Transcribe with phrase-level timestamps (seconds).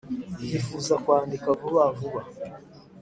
[0.47, 2.21] yifuza kwandika vuba vuba